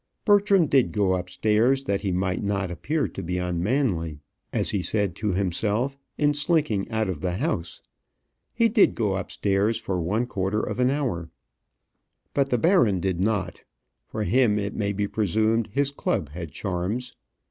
Bertram 0.25 0.65
did 0.65 0.93
go 0.93 1.13
upstairs, 1.15 1.83
that 1.83 2.01
he 2.01 2.11
might 2.11 2.41
not 2.43 2.71
appear 2.71 3.07
to 3.09 3.21
be 3.21 3.37
unmanly, 3.37 4.19
as 4.51 4.71
he 4.71 4.81
said 4.81 5.15
to 5.17 5.33
himself, 5.33 5.95
in 6.17 6.33
slinking 6.33 6.89
out 6.89 7.07
of 7.07 7.21
the 7.21 7.33
house. 7.33 7.83
He 8.51 8.67
did 8.67 8.95
go 8.95 9.15
upstairs, 9.15 9.77
for 9.77 10.01
one 10.01 10.25
quarter 10.25 10.59
of 10.63 10.79
an 10.79 10.89
hour. 10.89 11.29
But 12.33 12.49
the 12.49 12.57
baron 12.57 12.99
did 12.99 13.19
not. 13.19 13.63
For 14.07 14.23
him, 14.23 14.57
it 14.57 14.73
may 14.75 14.91
be 14.91 15.07
presumed, 15.07 15.69
his 15.71 15.91
club 15.91 16.29
had 16.29 16.49
charms. 16.49 17.13